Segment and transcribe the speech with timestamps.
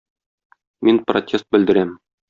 [0.89, 1.97] Мин протест белдерәм!